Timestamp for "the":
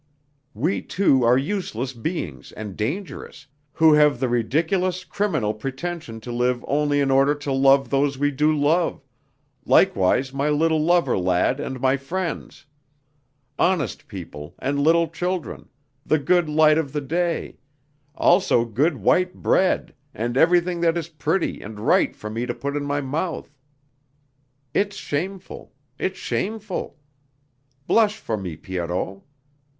4.19-4.29, 16.03-16.17, 16.93-17.01